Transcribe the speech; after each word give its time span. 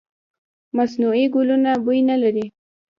مصنوعي 0.77 1.25
ګلونه 1.35 1.71
بوی 1.83 1.99
نه 2.09 2.15
لري. 2.23 2.45